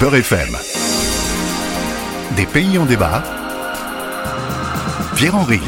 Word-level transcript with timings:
Beurre 0.00 0.16
FM. 0.16 0.56
Des 2.34 2.46
pays 2.46 2.78
en 2.78 2.86
débat. 2.86 3.22
Pierre-Henri. 5.16 5.60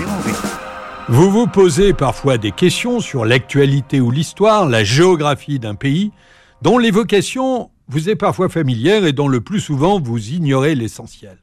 Vous 1.08 1.31
vous 1.31 1.47
posez 1.47 1.93
parfois 1.93 2.38
des 2.38 2.51
questions 2.51 3.01
sur 3.01 3.24
l'actualité 3.26 4.01
ou 4.01 4.10
l'histoire, 4.10 4.67
la 4.67 4.83
géographie 4.83 5.58
d'un 5.58 5.74
pays, 5.74 6.10
dont 6.63 6.79
l'évocation 6.79 7.71
vous 7.88 8.08
est 8.08 8.17
parfois 8.17 8.49
familière 8.49 9.04
et 9.04 9.13
dont 9.13 9.29
le 9.29 9.42
plus 9.42 9.60
souvent 9.60 10.01
vous 10.01 10.31
ignorez 10.31 10.75
l'essentiel. 10.75 11.37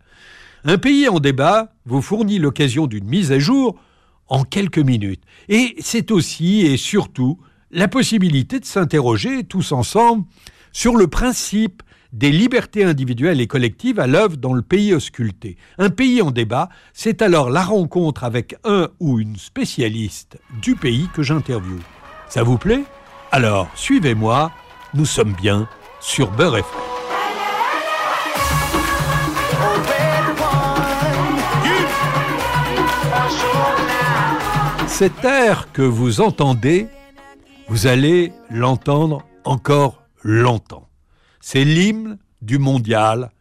Un 0.64 0.78
pays 0.78 1.08
en 1.08 1.20
débat 1.20 1.74
vous 1.86 2.02
fournit 2.02 2.40
l'occasion 2.40 2.88
d'une 2.88 3.06
mise 3.06 3.32
à 3.32 3.40
jour 3.40 3.80
en 4.28 4.44
quelques 4.44 4.80
minutes. 4.80 5.24
Et 5.50 5.76
c'est 5.80 6.10
aussi 6.10 6.62
et 6.62 6.78
surtout 6.78 7.38
la 7.70 7.88
possibilité 7.88 8.60
de 8.60 8.66
s'interroger 8.66 9.44
tous 9.44 9.72
ensemble 9.72 10.26
sur 10.72 10.96
le 10.96 11.08
principe 11.08 11.84
des 12.14 12.32
libertés 12.32 12.84
individuelles 12.84 13.42
et 13.42 13.48
collectives 13.48 14.00
à 14.00 14.08
l'œuvre 14.08 14.38
dans 14.38 14.54
le 14.54 14.62
pays 14.62 14.94
ausculté. 14.94 15.58
Un 15.78 15.90
pays 15.90 16.22
en 16.22 16.32
débat, 16.32 16.70
c'est 16.94 17.22
alors 17.22 17.50
la 17.50 17.64
rencontre 17.64 18.24
avec 18.24 18.56
un 18.64 18.90
ou 19.00 19.20
une 19.20 19.38
spécialiste 19.38 20.38
du 20.62 20.76
pays 20.76 21.08
que 21.14 21.24
j'interviewe. 21.24 21.80
Ça 22.28 22.44
vous 22.44 22.58
plaît? 22.58 22.84
Alors, 23.32 23.70
suivez-moi, 23.76 24.52
nous 24.94 25.06
sommes 25.06 25.34
bien 25.34 25.68
sur 26.02 26.32
Beurre 26.32 26.58
FM. 26.58 26.80
Cet 34.88 35.26
air 35.26 35.72
que 35.72 35.82
vous 35.82 36.22
entendez, 36.22 36.88
vous 37.70 37.88
allez 37.88 38.34
l'entendre 38.52 39.26
encore 39.46 40.04
longtemps. 40.22 40.91
C'est 41.42 41.66
l'hymne 41.66 42.20
du 42.44 42.60
mondial 42.60 43.32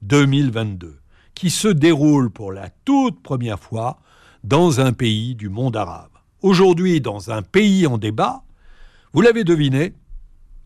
2022 0.00 0.98
qui 1.34 1.50
se 1.50 1.68
déroule 1.68 2.30
pour 2.30 2.52
la 2.52 2.70
toute 2.86 3.22
première 3.22 3.60
fois 3.60 4.00
dans 4.44 4.80
un 4.80 4.94
pays 4.94 5.34
du 5.34 5.50
monde 5.50 5.76
arabe. 5.76 6.10
Aujourd'hui, 6.40 7.02
dans 7.02 7.30
un 7.30 7.42
pays 7.42 7.86
en 7.86 7.98
débat, 7.98 8.42
vous 9.12 9.20
l'avez 9.20 9.44
deviné, 9.44 9.92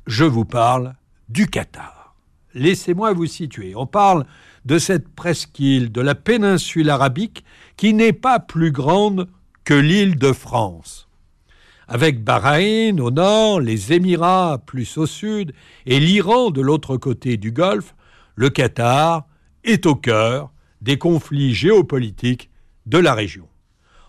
je 0.07 0.25
vous 0.25 0.45
parle 0.45 0.95
du 1.29 1.49
Qatar. 1.49 2.15
Laissez-moi 2.55 3.13
vous 3.13 3.27
situer. 3.27 3.75
On 3.75 3.87
parle 3.87 4.25
de 4.65 4.79
cette 4.79 5.09
presqu'île 5.09 5.91
de 5.91 6.01
la 6.01 6.15
péninsule 6.15 6.91
arabique 6.91 7.45
qui 7.77 7.93
n'est 7.93 8.13
pas 8.13 8.39
plus 8.39 8.71
grande 8.71 9.29
que 9.65 9.75
l'île 9.75 10.17
de 10.17 10.33
France 10.33 11.09
avec 11.89 12.23
Bahreïn 12.25 13.01
au 13.01 13.11
nord, 13.11 13.61
les 13.61 13.93
Émirats 13.93 14.63
plus 14.65 14.97
au 14.99 15.07
sud 15.07 15.53
et 15.87 16.01
l'Iran 16.01 16.51
de 16.51 16.61
l'autre 16.61 16.97
côté 16.97 17.37
du 17.37 17.53
Golfe, 17.53 17.95
le 18.37 18.51
Qatar 18.51 19.27
est 19.65 19.87
au 19.87 19.95
cœur 19.95 20.51
des 20.81 20.99
conflits 20.99 21.55
géopolitiques 21.55 22.51
de 22.87 22.99
la 22.99 23.15
région. 23.15 23.49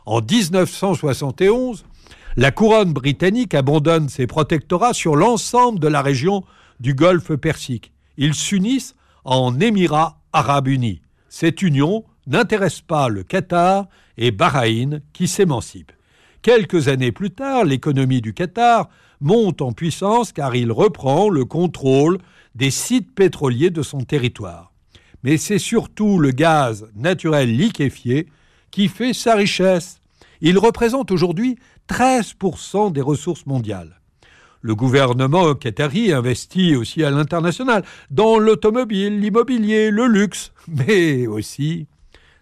En 0.05 0.21
1971, 0.21 1.85
la 2.37 2.51
couronne 2.51 2.91
britannique 2.91 3.53
abandonne 3.53 4.09
ses 4.09 4.27
protectorats 4.27 4.93
sur 4.93 5.15
l'ensemble 5.15 5.79
de 5.79 5.87
la 5.87 6.01
région 6.01 6.43
du 6.79 6.93
Golfe 6.93 7.35
Persique. 7.35 7.93
Ils 8.17 8.35
s'unissent 8.35 8.95
en 9.23 9.59
Émirats 9.59 10.19
arabes 10.33 10.67
unis. 10.67 11.01
Cette 11.29 11.61
union 11.61 12.03
n'intéresse 12.27 12.81
pas 12.81 13.07
le 13.07 13.23
Qatar 13.23 13.87
et 14.17 14.31
Bahreïn 14.31 15.01
qui 15.13 15.27
s'émancipent. 15.27 15.94
Quelques 16.45 16.89
années 16.89 17.11
plus 17.11 17.31
tard, 17.31 17.65
l'économie 17.65 18.21
du 18.21 18.35
Qatar 18.35 18.88
monte 19.19 19.63
en 19.63 19.71
puissance 19.71 20.31
car 20.31 20.55
il 20.55 20.71
reprend 20.71 21.27
le 21.27 21.43
contrôle 21.43 22.19
des 22.53 22.69
sites 22.69 23.15
pétroliers 23.15 23.71
de 23.71 23.81
son 23.81 23.97
territoire. 24.01 24.71
Mais 25.23 25.38
c'est 25.38 25.57
surtout 25.57 26.19
le 26.19 26.29
gaz 26.29 26.88
naturel 26.95 27.49
liquéfié 27.49 28.27
qui 28.69 28.89
fait 28.89 29.13
sa 29.13 29.33
richesse. 29.33 30.01
Il 30.39 30.59
représente 30.59 31.09
aujourd'hui 31.09 31.57
13% 31.89 32.91
des 32.91 33.01
ressources 33.01 33.47
mondiales. 33.47 34.00
Le 34.62 34.75
gouvernement 34.75 35.56
qatari 35.56 36.13
investit 36.13 36.75
aussi 36.75 37.03
à 37.03 37.09
l'international 37.09 37.83
dans 38.12 38.38
l'automobile, 38.38 39.19
l'immobilier, 39.19 39.89
le 39.89 40.06
luxe, 40.06 40.51
mais 40.67 41.25
aussi 41.25 41.88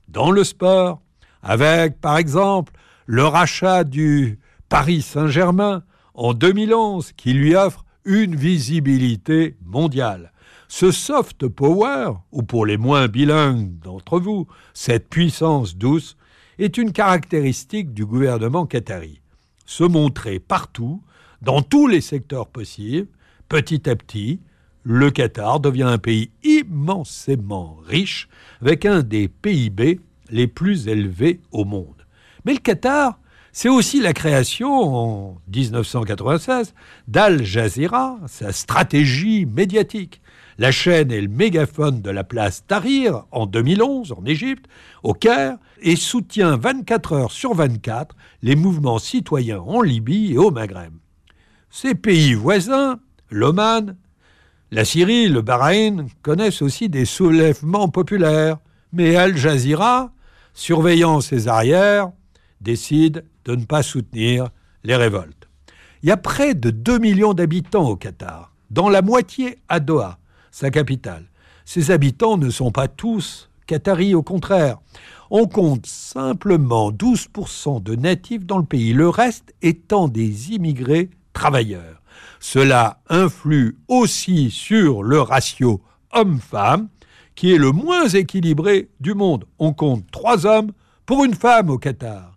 dans 0.09 0.29
le 0.29 0.43
sport, 0.43 0.99
avec 1.41 2.01
par 2.01 2.17
exemple 2.17 2.73
le 3.05 3.25
rachat 3.25 3.83
du 3.83 4.39
Paris 4.69 5.01
Saint-Germain 5.01 5.83
en 6.13 6.33
2011 6.33 7.11
qui 7.13 7.33
lui 7.33 7.55
offre 7.55 7.85
une 8.05 8.35
visibilité 8.35 9.55
mondiale. 9.65 10.31
Ce 10.67 10.91
soft 10.91 11.47
power, 11.47 12.13
ou 12.31 12.43
pour 12.43 12.65
les 12.65 12.77
moins 12.77 13.07
bilingues 13.07 13.77
d'entre 13.79 14.19
vous, 14.19 14.47
cette 14.73 15.09
puissance 15.09 15.75
douce, 15.75 16.17
est 16.59 16.77
une 16.77 16.91
caractéristique 16.91 17.93
du 17.93 18.05
gouvernement 18.05 18.65
qatari. 18.65 19.21
Se 19.65 19.83
montrer 19.83 20.39
partout, 20.39 21.01
dans 21.41 21.61
tous 21.61 21.87
les 21.87 22.01
secteurs 22.01 22.47
possibles, 22.47 23.07
petit 23.49 23.89
à 23.89 23.95
petit, 23.95 24.39
le 24.83 25.11
Qatar 25.11 25.59
devient 25.59 25.83
un 25.83 25.97
pays 25.97 26.31
immensément 26.43 27.77
riche, 27.85 28.27
avec 28.61 28.85
un 28.85 29.01
des 29.01 29.27
PIB 29.27 29.99
les 30.29 30.47
plus 30.47 30.87
élevés 30.87 31.39
au 31.51 31.63
monde. 31.65 32.02
Mais 32.45 32.53
le 32.53 32.59
Qatar, 32.59 33.19
c'est 33.51 33.69
aussi 33.69 34.01
la 34.01 34.13
création 34.13 34.71
en 34.71 35.41
1996 35.53 36.73
d'Al 37.07 37.43
Jazeera, 37.43 38.17
sa 38.27 38.51
stratégie 38.51 39.45
médiatique. 39.45 40.21
La 40.57 40.71
chaîne 40.71 41.11
est 41.11 41.21
le 41.21 41.27
mégaphone 41.27 42.01
de 42.01 42.09
la 42.09 42.23
place 42.23 42.65
Tahrir 42.67 43.25
en 43.31 43.45
2011 43.45 44.11
en 44.11 44.25
Égypte, 44.25 44.65
au 45.03 45.13
Caire, 45.13 45.57
et 45.81 45.95
soutient 45.95 46.57
24 46.57 47.13
heures 47.13 47.31
sur 47.31 47.53
24 47.53 48.15
les 48.41 48.55
mouvements 48.55 48.99
citoyens 48.99 49.59
en 49.59 49.81
Libye 49.81 50.33
et 50.33 50.37
au 50.37 50.51
Maghreb. 50.51 50.93
Ces 51.69 51.95
pays 51.95 52.33
voisins, 52.33 52.99
l'Oman, 53.29 53.95
la 54.71 54.85
Syrie, 54.85 55.27
le 55.27 55.41
Bahreïn, 55.41 56.07
connaissent 56.23 56.63
aussi 56.63 56.89
des 56.89 57.05
soulèvements 57.05 57.89
populaires. 57.89 58.57
Mais 58.91 59.15
Al 59.15 59.37
Jazeera, 59.37 60.11
surveillant 60.53 61.21
ses 61.21 61.47
arrières, 61.47 62.11
décide 62.63 63.25
de 63.45 63.55
ne 63.55 63.65
pas 63.65 63.83
soutenir 63.83 64.49
les 64.83 64.95
révoltes. 64.95 65.47
Il 66.01 66.09
y 66.09 66.11
a 66.11 66.17
près 66.17 66.55
de 66.55 66.69
2 66.69 66.97
millions 66.99 67.33
d'habitants 67.33 67.89
au 67.89 67.95
Qatar, 67.95 68.53
dans 68.71 68.89
la 68.89 69.01
moitié 69.01 69.59
à 69.69 69.79
Doha, 69.79 70.17
sa 70.51 70.69
capitale. 70.69 71.25
Ces 71.65 71.91
habitants 71.91 72.37
ne 72.37 72.49
sont 72.49 72.71
pas 72.71 72.87
tous 72.87 73.49
qataris, 73.67 74.13
au 74.15 74.23
contraire. 74.23 74.79
On 75.29 75.47
compte 75.47 75.85
simplement 75.85 76.91
12% 76.91 77.81
de 77.81 77.95
natifs 77.95 78.45
dans 78.45 78.57
le 78.57 78.65
pays, 78.65 78.93
le 78.93 79.09
reste 79.09 79.53
étant 79.61 80.07
des 80.07 80.51
immigrés 80.51 81.09
travailleurs. 81.31 82.01
Cela 82.39 83.01
influe 83.09 83.77
aussi 83.87 84.51
sur 84.51 85.03
le 85.03 85.21
ratio 85.21 85.81
homme-femme, 86.11 86.89
qui 87.35 87.53
est 87.53 87.57
le 87.57 87.71
moins 87.71 88.07
équilibré 88.09 88.89
du 88.99 89.13
monde. 89.13 89.45
On 89.57 89.73
compte 89.73 90.03
trois 90.11 90.45
hommes 90.45 90.71
pour 91.05 91.23
une 91.23 91.33
femme 91.33 91.69
au 91.69 91.77
Qatar 91.77 92.32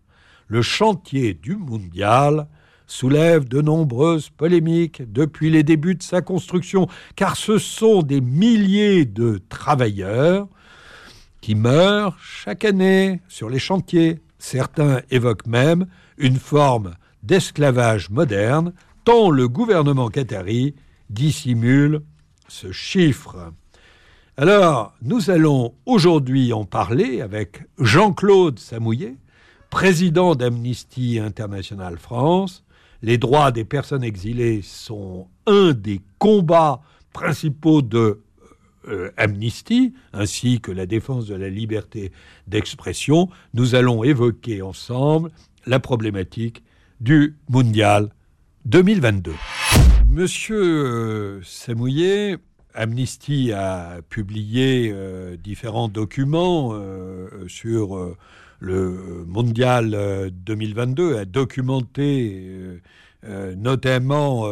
le 0.49 0.62
chantier 0.62 1.34
du 1.34 1.57
mondial 1.57 2.47
soulève 2.87 3.49
de 3.49 3.61
nombreuses 3.61 4.31
polémiques 4.31 5.03
depuis 5.12 5.51
les 5.51 5.62
débuts 5.62 5.97
de 5.97 6.03
sa 6.03 6.23
construction, 6.23 6.87
car 7.17 7.37
ce 7.37 7.59
sont 7.59 8.03
des 8.03 8.21
milliers 8.21 9.05
de 9.05 9.41
travailleurs 9.49 10.47
qui 11.41 11.55
meurent 11.55 12.19
chaque 12.21 12.65
année 12.65 13.21
sur 13.29 13.51
les 13.51 13.59
chantiers. 13.59 14.21
Certains 14.39 15.01
évoquent 15.11 15.47
même 15.47 15.87
une 16.19 16.37
forme 16.37 16.95
d'esclavage 17.23 18.11
moderne, 18.11 18.73
tant 19.05 19.31
le 19.31 19.49
gouvernement 19.49 20.09
qatari 20.09 20.75
dissimule 21.11 22.03
ce 22.49 22.73
chiffre. 22.73 23.53
Alors, 24.37 24.95
nous 25.03 25.31
allons 25.31 25.75
aujourd'hui 25.87 26.53
en 26.53 26.65
parler 26.65 27.21
avec 27.21 27.63
Jean-Claude 27.78 28.59
Samouillet, 28.59 29.16
président 29.77 30.34
d'Amnesty 30.34 31.19
International 31.19 31.99
France. 31.99 32.65
Les 33.03 33.19
droits 33.19 33.53
des 33.53 33.67
personnes 33.67 34.03
exilées 34.03 34.63
sont 34.63 35.28
un 35.47 35.75
des 35.75 36.01
combats 36.17 36.81
principaux 37.13 37.83
de 37.83 38.23
euh, 38.89 39.11
Amnesty, 39.19 39.93
ainsi 40.15 40.63
que 40.63 40.73
la 40.73 40.87
défense 40.87 41.27
de 41.27 41.34
la 41.34 41.51
liberté 41.51 42.11
d'expression. 42.47 43.28
Nous 43.53 43.75
allons 43.75 44.03
évoquer 44.03 44.63
ensemble 44.63 45.31
la 45.67 45.78
problématique 45.78 46.63
du 47.01 47.37
mondial 47.51 48.15
2022. 48.65 49.34
Monsieur 50.09 50.57
euh, 50.57 51.41
Samouillet, 51.45 52.39
Amnesty 52.73 53.53
a 53.53 54.01
publié 54.09 54.91
euh, 54.91 55.37
différents 55.37 55.91
documents 55.91 56.73
sur 57.47 58.17
le 58.60 59.24
mondial 59.26 60.30
2022 60.32 61.03
euh, 61.03 61.20
a 61.20 61.24
documenté 61.24 62.42
euh, 62.44 62.80
euh, 63.24 63.54
notamment 63.54 64.47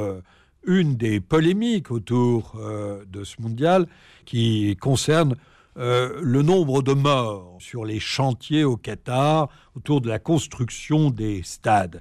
une 0.67 0.97
des 0.97 1.21
polémiques 1.21 1.91
autour 1.91 2.59
de 3.07 3.25
ce 3.25 3.41
mondial 3.41 3.87
qui 4.25 4.77
concerne 4.81 5.37
le 5.77 6.41
nombre 6.43 6.83
de 6.83 6.95
morts 6.95 7.57
sur 7.61 7.85
les 7.85 8.01
chantiers 8.01 8.65
au 8.65 8.77
Qatar 8.79 9.49
autour 9.77 10.01
de 10.01 10.09
la 10.09 10.19
construction 10.19 11.11
des 11.11 11.43
stades. 11.43 12.01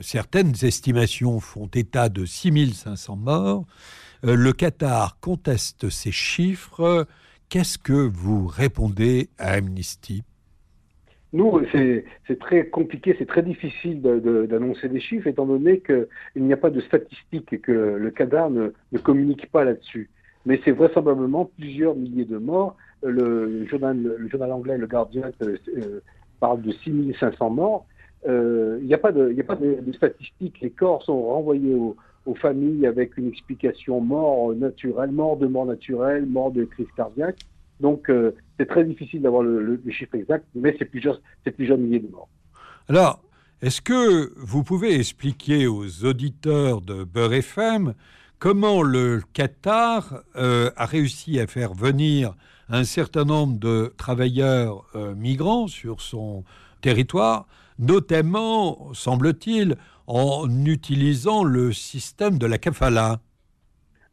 Certaines 0.00 0.54
estimations 0.62 1.40
font 1.40 1.66
état 1.74 2.08
de 2.08 2.24
6500 2.24 3.16
morts. 3.16 3.64
Le 4.22 4.52
Qatar 4.52 5.18
conteste 5.20 5.90
ces 5.90 6.12
chiffres. 6.12 7.06
Qu'est-ce 7.48 7.78
que 7.78 7.92
vous 7.92 8.46
répondez 8.46 9.28
à 9.38 9.54
Amnesty? 9.54 10.22
Nous, 11.34 11.60
c'est 11.72 12.38
très 12.38 12.68
compliqué, 12.68 13.16
c'est 13.18 13.26
très 13.26 13.42
difficile 13.42 14.00
d'annoncer 14.00 14.88
des 14.88 15.00
chiffres, 15.00 15.26
étant 15.26 15.46
donné 15.46 15.80
qu'il 15.80 16.06
n'y 16.36 16.52
a 16.52 16.56
pas 16.56 16.70
de 16.70 16.80
statistiques 16.80 17.52
et 17.52 17.58
que 17.58 17.72
le 17.72 18.10
Qatar 18.12 18.50
ne, 18.50 18.70
communique 19.02 19.50
pas 19.50 19.64
là-dessus. 19.64 20.10
Mais 20.46 20.60
c'est 20.64 20.70
vraisemblablement 20.70 21.50
plusieurs 21.58 21.96
milliers 21.96 22.24
de 22.24 22.38
morts. 22.38 22.76
Le 23.02 23.66
journal, 23.66 23.98
anglais, 24.52 24.78
le 24.78 24.86
Guardian, 24.86 25.32
euh, 25.42 25.56
euh, 25.76 26.00
parle 26.38 26.62
de 26.62 26.70
6500 26.70 27.50
morts. 27.50 27.86
Euh, 28.28 28.78
il 28.80 28.86
n'y 28.86 28.94
a 28.94 28.98
pas, 28.98 29.10
de, 29.10 29.34
statistiques. 29.92 30.60
Les 30.60 30.70
corps 30.70 31.02
sont 31.02 31.20
renvoyés 31.20 31.74
aux, 31.74 31.96
familles 32.36 32.86
avec 32.86 33.18
une 33.18 33.28
explication 33.28 34.00
mort 34.00 34.54
naturelle, 34.54 35.10
mort 35.10 35.36
de 35.36 35.46
mort 35.46 35.66
naturelle, 35.66 36.26
mort 36.26 36.52
de 36.52 36.64
crise 36.64 36.86
cardiaque. 36.96 37.40
Donc, 37.80 38.08
euh, 38.08 38.34
c'est 38.58 38.66
très 38.66 38.84
difficile 38.84 39.22
d'avoir 39.22 39.42
le, 39.42 39.82
chiffre 39.90 40.14
exact, 40.14 40.46
mais 40.54 40.74
c'est 40.78 40.84
plusieurs, 40.84 41.20
plusieurs 41.56 41.78
milliers 41.78 42.00
de 42.00 42.08
morts. 42.08 42.28
Alors, 42.88 43.20
est-ce 43.62 43.80
que 43.80 44.32
vous 44.36 44.62
pouvez 44.62 44.94
expliquer 44.98 45.66
aux 45.66 46.04
auditeurs 46.04 46.80
de 46.80 47.04
Beurre 47.04 47.34
FM 47.34 47.94
comment 48.38 48.82
le 48.82 49.22
Qatar 49.32 50.22
euh, 50.36 50.70
a 50.76 50.86
réussi 50.86 51.40
à 51.40 51.46
faire 51.46 51.74
venir 51.74 52.34
un 52.68 52.84
certain 52.84 53.24
nombre 53.24 53.58
de 53.58 53.92
travailleurs 53.96 54.84
euh, 54.94 55.14
migrants 55.14 55.66
sur 55.66 56.00
son 56.00 56.44
territoire, 56.80 57.46
notamment, 57.78 58.92
semble-t-il, 58.92 59.76
en 60.06 60.48
utilisant 60.66 61.44
le 61.44 61.72
système 61.72 62.38
de 62.38 62.46
la 62.46 62.58
kafala? 62.58 63.20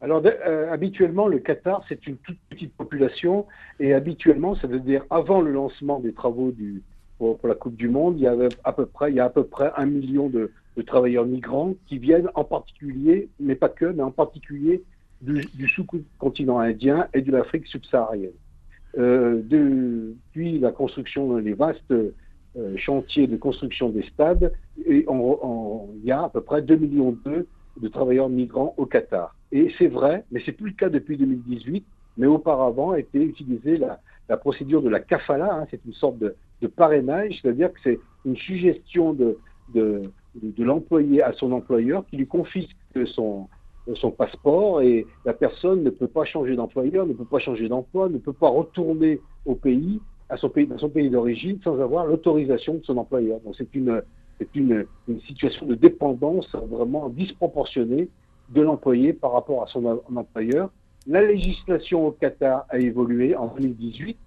Alors, 0.01 0.24
euh, 0.25 0.71
habituellement, 0.71 1.27
le 1.27 1.38
Qatar, 1.38 1.83
c'est 1.88 2.07
une 2.07 2.18
toute 2.18 2.39
petite 2.50 2.74
population, 2.74 3.45
et 3.80 3.94
habituellement, 3.94 4.56
ça 4.56 4.65
veut 4.65 4.80
dire 4.80 5.06
avant 5.12 5.42
le 5.42 5.51
lancement 5.51 6.00
des 6.00 6.12
travaux 6.12 6.51
du, 6.51 6.81
pour, 7.19 7.38
la 7.44 7.53
Coupe 7.53 7.75
du 7.75 7.88
Monde, 7.88 8.15
il 8.18 8.24
y, 8.24 8.27
avait 8.27 8.50
à 8.63 8.74
peu 8.74 8.88
près, 8.88 9.12
il 9.12 9.15
y 9.15 9.19
a 9.19 9.25
à 9.25 9.30
peu 9.30 9.44
près 9.44 9.71
un 9.77 9.86
million 9.86 10.27
de, 10.27 10.51
travailleurs 10.88 11.25
migrants 11.25 11.75
qui 11.86 12.00
viennent 12.00 12.30
en 12.33 12.44
particulier, 12.44 13.30
mais 13.39 13.53
pas 13.53 13.69
que, 13.69 13.86
mais 13.86 14.01
en 14.01 14.09
particulier 14.09 14.81
du, 15.21 15.44
sous-continent 15.68 16.57
indien 16.57 17.07
et 17.13 17.21
de 17.21 17.31
l'Afrique 17.31 17.68
subsaharienne. 17.68 18.31
Euh, 18.98 19.44
depuis 19.45 20.57
la 20.57 20.71
construction, 20.71 21.38
les 21.38 21.53
vastes 21.53 21.92
euh, 21.92 22.77
chantiers 22.77 23.27
de 23.27 23.38
construction 23.38 23.89
des 23.89 24.01
stades, 24.07 24.51
il 24.88 25.06
y 26.03 26.12
a 26.12 26.24
à 26.24 26.30
peu 26.30 26.42
près 26.42 26.63
2 26.63 26.75
millions 26.75 27.15
de 27.25 27.88
travailleurs 27.89 28.30
migrants 28.30 28.74
au 28.77 28.88
Qatar. 28.88 29.36
Et 29.51 29.71
c'est 29.77 29.88
vrai, 29.88 30.24
mais 30.31 30.42
c'est 30.45 30.53
plus 30.53 30.69
le 30.69 30.75
cas 30.75 30.89
depuis 30.89 31.18
2018, 31.18 31.86
mais 32.18 32.27
auparavant 32.27 32.94
été 32.94 33.21
utilisée 33.21 33.77
la, 33.77 34.38
procédure 34.38 34.81
de 34.81 34.89
la 34.89 35.01
kafala, 35.01 35.53
hein, 35.53 35.68
c'est 35.69 35.83
une 35.86 35.94
sorte 35.94 36.18
de, 36.19 36.36
parrainage, 36.75 37.39
c'est-à-dire 37.42 37.74
que 37.74 37.80
c'est 37.83 38.00
une 38.24 38.38
suggestion 38.38 39.13
de, 39.13 39.38
de, 39.74 40.12
l'employé 40.59 41.21
à 41.21 41.33
son 41.33 41.51
employeur 41.51 42.06
qui 42.06 42.18
lui 42.18 42.27
confisque 42.27 42.75
son, 43.07 43.48
son 43.95 44.12
passeport 44.12 44.81
et 44.81 45.06
la 45.25 45.33
personne 45.33 45.83
ne 45.83 45.89
peut 45.89 46.07
pas 46.07 46.24
changer 46.24 46.56
d'employeur, 46.56 47.06
ne 47.07 47.13
peut 47.13 47.25
pas 47.25 47.39
changer 47.39 47.68
d'emploi, 47.68 48.09
ne 48.09 48.19
peut 48.19 48.33
pas 48.33 48.48
retourner 48.48 49.19
au 49.45 49.56
pays, 49.56 50.00
à 50.30 50.38
son 50.38 50.50
pays, 50.50 50.68
dans 50.68 50.77
son 50.77 50.89
pays 50.89 51.09
d'origine 51.09 51.59
sans 51.63 51.81
avoir 51.81 52.06
l'autorisation 52.06 52.75
de 52.75 52.83
son 52.83 52.98
employeur. 52.98 53.39
Donc 53.42 53.56
c'est 53.57 53.74
une, 53.75 54.01
une, 54.53 54.86
une 55.07 55.21
situation 55.21 55.65
de 55.65 55.75
dépendance 55.75 56.50
vraiment 56.53 57.09
disproportionnée 57.09 58.07
de 58.51 58.62
l'employé 58.62 59.13
par 59.13 59.33
rapport 59.33 59.63
à 59.63 59.68
son 59.68 60.01
employeur. 60.15 60.69
La 61.07 61.24
législation 61.24 62.07
au 62.07 62.12
Qatar 62.12 62.65
a 62.69 62.77
évolué 62.77 63.36
en 63.36 63.48
2018. 63.48 64.18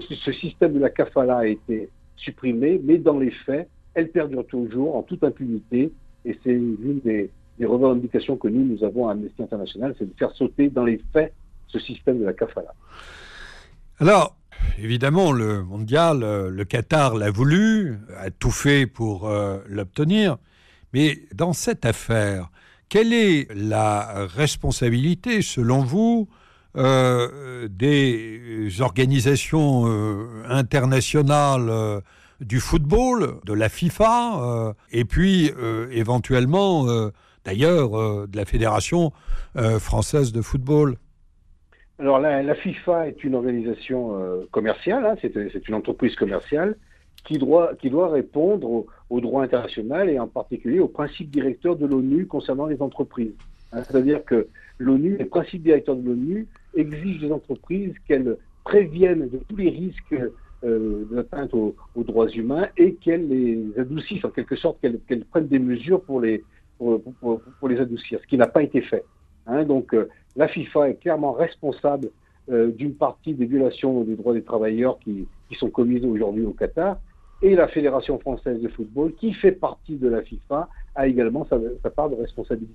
ce 0.00 0.32
système 0.32 0.72
de 0.72 0.80
la 0.80 0.90
kafala 0.90 1.38
a 1.38 1.46
été 1.46 1.90
supprimé, 2.16 2.80
mais 2.82 2.98
dans 2.98 3.18
les 3.18 3.30
faits, 3.30 3.68
elle 3.94 4.10
perdure 4.10 4.46
toujours 4.46 4.96
en 4.96 5.02
toute 5.02 5.22
impunité. 5.22 5.92
Et 6.24 6.38
c'est 6.42 6.52
l'une 6.52 7.00
des, 7.04 7.30
revendications 7.64 8.36
que 8.36 8.48
nous, 8.48 8.64
nous 8.64 8.84
avons 8.84 9.08
à 9.08 9.12
Amnesty 9.12 9.42
International, 9.42 9.94
c'est 9.98 10.04
de 10.04 10.16
faire 10.16 10.32
sauter 10.32 10.68
dans 10.70 10.84
les 10.84 11.00
faits 11.12 11.32
ce 11.66 11.78
système 11.78 12.20
de 12.20 12.24
la 12.24 12.32
kafala. 12.32 12.72
Alors, 14.00 14.36
évidemment, 14.78 15.32
le 15.32 15.62
mondial, 15.62 16.20
le 16.20 16.64
Qatar 16.64 17.16
l'a 17.16 17.30
voulu, 17.30 17.98
a 18.16 18.30
tout 18.30 18.50
fait 18.50 18.86
pour 18.86 19.28
euh, 19.28 19.58
l'obtenir. 19.68 20.38
Mais 20.92 21.18
dans 21.34 21.52
cette 21.52 21.84
affaire, 21.84 22.50
quelle 22.88 23.12
est 23.12 23.48
la 23.54 24.26
responsabilité, 24.26 25.42
selon 25.42 25.80
vous, 25.80 26.28
euh, 26.76 27.66
des 27.68 28.80
organisations 28.82 29.86
euh, 29.86 30.44
internationales 30.48 31.68
euh, 31.70 32.00
du 32.40 32.60
football, 32.60 33.40
de 33.44 33.52
la 33.52 33.68
FIFA, 33.68 34.74
et 34.92 35.04
puis 35.04 35.50
éventuellement, 35.90 36.86
d'ailleurs, 37.44 38.28
de 38.28 38.36
la 38.36 38.44
Fédération 38.44 39.10
française 39.80 40.30
de 40.30 40.40
football? 40.40 40.98
Alors 41.98 42.20
la, 42.20 42.54
FIFA 42.54 43.08
est 43.08 43.24
une 43.24 43.34
organisation 43.34 44.46
commerciale, 44.52 45.04
hein, 45.04 45.16
c'est 45.20 45.68
une 45.68 45.74
entreprise 45.74 46.14
commerciale 46.14 46.76
qui 47.28 47.38
doit, 47.38 48.08
répondre 48.08 48.86
au, 49.10 49.20
droit 49.20 49.42
international 49.42 50.08
et 50.08 50.18
en 50.18 50.26
particulier 50.26 50.80
aux 50.80 50.88
principes 50.88 51.30
directeurs 51.30 51.76
de 51.76 51.86
l'ONU 51.86 52.26
concernant 52.26 52.66
les 52.66 52.80
entreprises. 52.80 53.34
Hein, 53.72 53.82
c'est-à-dire 53.82 54.24
que 54.24 54.48
l'ONU, 54.78 55.16
les 55.18 55.26
principes 55.26 55.62
directeurs 55.62 55.96
de 55.96 56.08
l'ONU 56.08 56.46
exigent 56.74 57.20
des 57.20 57.30
entreprises 57.30 57.92
qu'elles 58.06 58.36
préviennent 58.64 59.28
de 59.28 59.38
tous 59.46 59.56
les 59.56 59.68
risques 59.68 60.16
euh, 60.64 61.04
d'atteinte 61.10 61.52
aux, 61.52 61.74
droits 61.96 62.30
humains 62.30 62.68
et 62.78 62.94
qu'elles 62.94 63.28
les 63.28 63.78
adoucissent, 63.78 64.24
en 64.24 64.30
quelque 64.30 64.56
sorte, 64.56 64.80
qu'elles 64.80 65.24
prennent 65.26 65.48
des 65.48 65.58
mesures 65.58 66.00
pour 66.00 66.22
les, 66.22 66.42
pour, 66.78 67.68
les 67.68 67.78
adoucir, 67.78 68.20
ce 68.22 68.26
qui 68.26 68.38
n'a 68.38 68.46
pas 68.46 68.62
été 68.62 68.80
fait. 68.80 69.04
Hein, 69.46 69.64
donc 69.64 69.92
euh, 69.92 70.08
la 70.34 70.48
FIFA 70.48 70.90
est 70.90 70.94
clairement 70.94 71.32
responsable 71.32 72.08
euh, 72.50 72.70
d'une 72.70 72.94
partie 72.94 73.34
des 73.34 73.44
violations 73.44 74.02
des 74.04 74.16
droits 74.16 74.32
des 74.32 74.42
travailleurs 74.42 74.98
qui 75.00 75.26
sont 75.58 75.68
commises 75.68 76.04
aujourd'hui 76.04 76.44
au 76.44 76.52
Qatar 76.52 76.98
et 77.42 77.54
la 77.54 77.68
Fédération 77.68 78.18
française 78.18 78.60
de 78.60 78.68
football, 78.68 79.12
qui 79.14 79.32
fait 79.32 79.52
partie 79.52 79.96
de 79.96 80.08
la 80.08 80.22
FIFA, 80.22 80.68
a 80.94 81.06
également 81.06 81.46
sa, 81.48 81.90
part 81.90 82.10
de 82.10 82.16
responsabilité. 82.16 82.74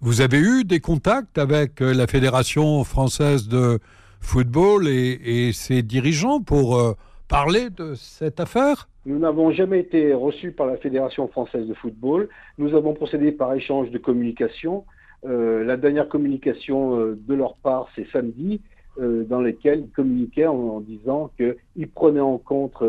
Vous 0.00 0.22
avez 0.22 0.38
eu 0.38 0.64
des 0.64 0.80
contacts 0.80 1.36
avec 1.36 1.82
euh, 1.82 1.92
la 1.92 2.06
Fédération 2.06 2.82
française 2.84 3.48
de 3.48 3.78
football 4.20 4.88
et, 4.88 5.52
ses 5.52 5.82
dirigeants 5.82 6.40
pour 6.40 6.78
euh, 6.78 6.92
parler 7.28 7.68
de 7.68 7.94
cette 7.94 8.40
affaire? 8.40 8.88
Nous 9.04 9.18
n'avons 9.18 9.50
jamais 9.50 9.80
été 9.80 10.14
reçus 10.14 10.52
par 10.52 10.66
la 10.66 10.76
Fédération 10.78 11.28
française 11.28 11.66
de 11.66 11.74
football. 11.74 12.28
Nous 12.56 12.74
avons 12.74 12.94
procédé 12.94 13.32
par 13.32 13.52
échange 13.54 13.90
de 13.90 13.98
communication. 13.98 14.84
Euh, 15.26 15.64
la 15.64 15.76
dernière 15.76 16.08
communication 16.08 16.96
de 16.96 17.34
leur 17.34 17.56
part, 17.56 17.88
c'est 17.94 18.06
samedi, 18.10 18.60
dans 18.98 19.40
laquelle 19.40 19.84
ils 19.86 19.90
communiquaient 19.90 20.46
en, 20.46 20.56
en 20.56 20.80
disant 20.80 21.30
qu'ils 21.36 21.88
prenaient 21.88 22.20
en 22.20 22.36
compte 22.36 22.82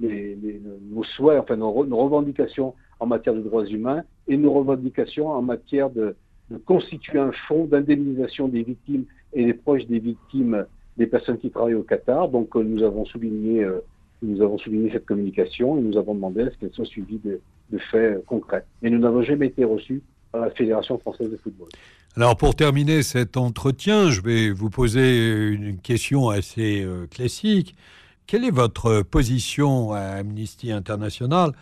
nos 0.00 1.04
souhaits, 1.04 1.40
enfin 1.40 1.56
nos, 1.56 1.72
revendications 1.72 2.74
en 3.00 3.06
matière 3.06 3.34
de 3.34 3.40
droits 3.40 3.66
humains 3.66 4.02
et 4.28 4.36
nos 4.36 4.52
revendications 4.52 5.28
en 5.28 5.42
matière 5.42 5.90
de, 5.90 6.16
constituer 6.66 7.18
un 7.18 7.32
fonds 7.48 7.64
d'indemnisation 7.64 8.48
des 8.48 8.62
victimes 8.62 9.04
et 9.32 9.44
des 9.46 9.54
proches 9.54 9.86
des 9.86 9.98
victimes 9.98 10.66
des 10.96 11.06
personnes 11.06 11.38
qui 11.38 11.50
travaillent 11.50 11.74
au 11.74 11.82
Qatar. 11.82 12.28
Donc 12.28 12.54
euh, 12.54 12.62
nous 12.62 12.82
avons 12.82 13.04
souligné, 13.04 13.64
euh, 13.64 13.80
nous 14.22 14.42
avons 14.42 14.58
souligné 14.58 14.90
cette 14.92 15.06
communication 15.06 15.78
et 15.78 15.80
nous 15.80 15.96
avons 15.96 16.14
demandé 16.14 16.42
à 16.42 16.50
ce 16.50 16.56
qu'elle 16.56 16.72
soit 16.72 16.84
suivie 16.84 17.20
de, 17.24 17.40
faits 17.90 18.24
concrets. 18.26 18.64
Mais 18.82 18.90
nous 18.90 19.00
n'avons 19.00 19.22
jamais 19.22 19.46
été 19.46 19.64
reçus 19.64 20.00
par 20.30 20.42
la 20.42 20.50
Fédération 20.50 20.96
française 20.98 21.28
de 21.30 21.36
football. 21.36 21.68
Alors 22.16 22.36
pour 22.36 22.54
terminer 22.54 23.02
cet 23.02 23.36
entretien, 23.36 24.10
je 24.10 24.20
vais 24.20 24.50
vous 24.50 24.70
poser 24.70 25.48
une 25.48 25.78
question 25.78 26.28
assez 26.28 26.84
euh, 26.84 27.06
classique. 27.08 27.74
Quelle 28.26 28.44
est 28.44 28.50
votre 28.50 29.02
position 29.02 29.92
à 29.92 30.00
Amnesty 30.00 30.72
International 30.72 31.52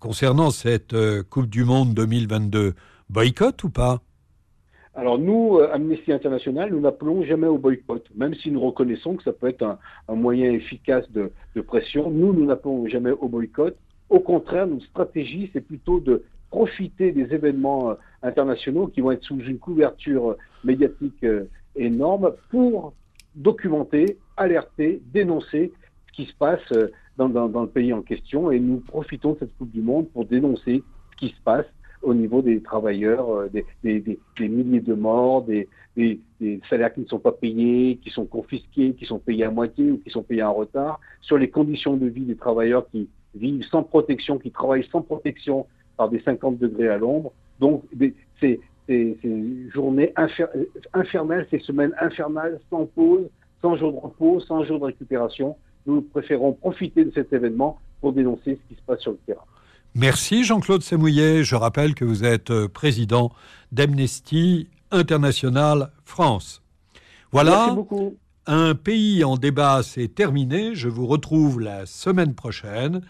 concernant 0.00 0.50
cette 0.50 0.92
euh, 0.92 1.22
Coupe 1.22 1.46
du 1.46 1.64
Monde 1.64 1.94
2022 1.94 2.74
Boycott 3.08 3.64
ou 3.64 3.70
pas? 3.70 4.02
Alors 4.94 5.18
nous, 5.18 5.56
euh, 5.56 5.72
Amnesty 5.72 6.12
International, 6.12 6.70
nous 6.72 6.80
n'appelons 6.80 7.24
jamais 7.24 7.46
au 7.46 7.56
boycott, 7.56 8.06
même 8.14 8.34
si 8.34 8.50
nous 8.50 8.60
reconnaissons 8.60 9.16
que 9.16 9.22
ça 9.22 9.32
peut 9.32 9.48
être 9.48 9.62
un, 9.62 10.14
moyen 10.14 10.52
efficace 10.52 11.10
de, 11.10 11.32
pression. 11.62 12.10
Nous, 12.10 12.34
nous 12.34 12.44
n'appelons 12.44 12.86
jamais 12.86 13.12
au 13.12 13.26
boycott. 13.26 13.74
Au 14.10 14.20
contraire, 14.20 14.66
notre 14.66 14.84
stratégie, 14.84 15.48
c'est 15.54 15.62
plutôt 15.62 16.00
de 16.00 16.24
profiter 16.50 17.12
des 17.12 17.32
événements 17.32 17.94
internationaux 18.22 18.88
qui 18.88 19.00
vont 19.00 19.12
être 19.12 19.24
sous 19.24 19.38
une 19.38 19.58
couverture 19.58 20.36
médiatique 20.64 21.24
énorme 21.76 22.32
pour 22.50 22.92
documenter, 23.36 24.18
alerter, 24.36 25.00
dénoncer 25.14 25.72
ce 26.10 26.22
qui 26.22 26.26
se 26.26 26.34
passe 26.34 26.60
dans, 27.16 27.28
dans, 27.28 27.62
le 27.62 27.68
pays 27.68 27.92
en 27.92 28.02
question. 28.02 28.50
Et 28.50 28.60
nous 28.60 28.80
profitons 28.80 29.34
de 29.34 29.40
cette 29.40 29.56
Coupe 29.56 29.70
du 29.70 29.82
Monde 29.82 30.08
pour 30.10 30.24
dénoncer 30.24 30.82
ce 31.12 31.16
qui 31.16 31.28
se 31.34 31.40
passe 31.42 31.66
au 32.02 32.14
niveau 32.14 32.40
des 32.40 32.62
travailleurs, 32.62 33.50
des, 33.50 33.64
des, 33.82 34.48
milliers 34.48 34.80
de 34.80 34.94
morts, 34.94 35.42
des, 35.42 35.68
salaires 36.68 36.94
qui 36.94 37.00
ne 37.00 37.06
sont 37.06 37.18
pas 37.18 37.32
payés, 37.32 37.98
qui 38.02 38.10
sont 38.10 38.24
confisqués, 38.24 38.94
qui 38.94 39.04
sont 39.04 39.18
payés 39.18 39.44
à 39.44 39.50
moitié 39.50 39.90
ou 39.90 39.98
qui 39.98 40.10
sont 40.10 40.22
payés 40.22 40.42
en 40.42 40.54
retard, 40.54 41.00
sur 41.20 41.36
les 41.36 41.50
conditions 41.50 41.96
de 41.96 42.06
vie 42.06 42.24
des 42.24 42.36
travailleurs 42.36 42.88
qui 42.90 43.08
vivent 43.34 43.64
sans 43.70 43.82
protection, 43.82 44.38
qui 44.38 44.50
travaillent 44.50 44.88
sans 44.90 45.02
protection 45.02 45.66
par 45.96 46.08
des 46.08 46.20
50 46.20 46.58
degrés 46.58 46.88
à 46.88 46.96
l'ombre. 46.96 47.32
Donc, 47.58 47.84
ces, 48.40 48.60
journées 49.72 50.12
infernales, 50.94 51.46
ces 51.50 51.60
semaines 51.60 51.94
infernales, 52.00 52.58
sans 52.70 52.86
pause, 52.86 53.28
sans 53.60 53.76
jour 53.76 53.92
de 53.92 53.98
repos, 53.98 54.40
sans 54.40 54.64
jour 54.64 54.80
de 54.80 54.86
récupération. 54.86 55.56
Nous 55.86 56.02
préférons 56.02 56.52
profiter 56.52 57.04
de 57.04 57.12
cet 57.14 57.32
événement 57.32 57.78
pour 58.00 58.12
dénoncer 58.12 58.58
ce 58.62 58.68
qui 58.68 58.80
se 58.80 58.84
passe 58.86 59.00
sur 59.00 59.12
le 59.12 59.18
terrain. 59.26 59.44
Merci 59.94 60.44
Jean-Claude 60.44 60.82
Semouillet. 60.82 61.42
Je 61.42 61.56
rappelle 61.56 61.94
que 61.94 62.04
vous 62.04 62.24
êtes 62.24 62.50
euh, 62.50 62.68
président 62.68 63.32
d'Amnesty 63.72 64.68
International 64.92 65.90
France. 66.04 66.62
Voilà. 67.32 67.76
Un 68.46 68.74
pays 68.74 69.22
en 69.24 69.36
débat, 69.36 69.82
c'est 69.82 70.08
terminé. 70.08 70.74
Je 70.74 70.88
vous 70.88 71.06
retrouve 71.06 71.60
la 71.60 71.86
semaine 71.86 72.34
prochaine. 72.34 73.02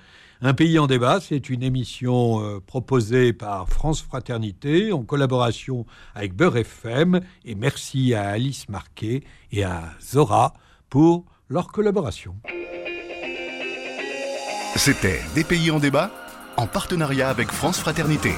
Un 0.43 0.55
pays 0.55 0.79
en 0.79 0.87
débat, 0.87 1.21
c'est 1.21 1.51
une 1.51 1.63
émission 1.63 2.43
euh, 2.43 2.61
proposée 2.61 3.35
par 3.35 3.69
France 3.69 4.01
Fraternité 4.01 4.91
en 4.91 5.03
collaboration 5.03 5.85
avec 6.15 6.35
Beurre 6.35 6.57
FM. 6.57 7.21
Et 7.45 7.55
merci 7.55 8.15
à 8.15 8.29
Alice 8.29 8.69
Marquet 8.71 9.23
et 9.53 9.65
à 9.65 9.83
Zora 10.01 10.55
pour 10.89 11.27
leur 11.51 11.67
collaboration. 11.67 12.37
C'était 14.77 15.21
Des 15.35 15.43
pays 15.43 15.71
en 15.73 15.81
débat 15.81 16.11
en 16.57 16.67
partenariat 16.67 17.29
avec 17.29 17.51
France 17.51 17.81
Fraternité. 17.81 18.33